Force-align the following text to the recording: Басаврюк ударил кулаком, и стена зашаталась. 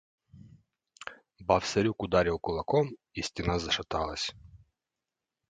Басаврюк 1.45 2.01
ударил 2.01 2.39
кулаком, 2.39 2.89
и 3.13 3.21
стена 3.21 3.59
зашаталась. 3.59 4.33